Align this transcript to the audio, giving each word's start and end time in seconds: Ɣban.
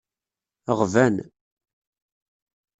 Ɣban. 0.79 1.15